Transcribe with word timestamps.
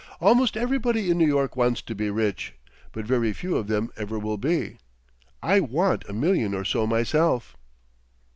"Almost 0.19 0.57
everybody 0.57 1.11
in 1.11 1.19
New 1.19 1.27
York 1.27 1.55
wants 1.55 1.79
to 1.83 1.93
be 1.93 2.09
rich, 2.09 2.55
but 2.91 3.05
very 3.05 3.33
few 3.33 3.55
of 3.55 3.67
them 3.67 3.91
ever 3.97 4.17
will 4.17 4.39
be. 4.39 4.79
I 5.43 5.59
want 5.59 6.09
a 6.09 6.13
million 6.13 6.55
or 6.55 6.65
so 6.65 6.87
myself." 6.87 7.55